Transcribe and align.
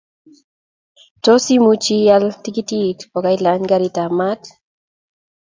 Tos, 1.23 1.43
imuchi 1.55 1.95
ial 2.05 2.25
tikitit 2.43 2.99
kokailany 3.11 3.63
gariitab 3.71 4.11
maat? 4.19 4.43